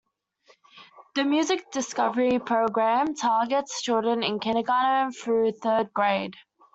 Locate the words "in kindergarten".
4.23-5.11